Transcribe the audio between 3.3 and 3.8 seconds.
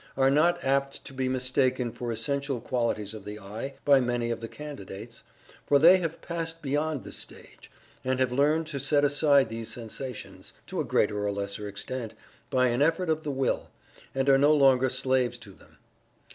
"I"